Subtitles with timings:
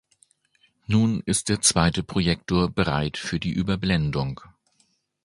[0.87, 4.41] Nun ist der zweite Projektor bereit für die Überblendung.